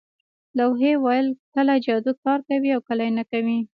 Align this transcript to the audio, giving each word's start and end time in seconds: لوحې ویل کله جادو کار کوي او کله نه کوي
لوحې 0.57 0.91
ویل 1.03 1.27
کله 1.53 1.73
جادو 1.85 2.11
کار 2.23 2.39
کوي 2.49 2.69
او 2.75 2.81
کله 2.87 3.05
نه 3.17 3.23
کوي 3.31 3.57